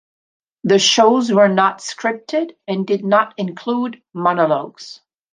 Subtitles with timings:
[0.63, 4.99] The shows were not scripted and did not include monologues.